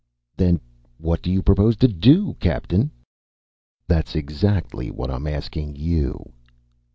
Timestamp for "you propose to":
1.31-1.87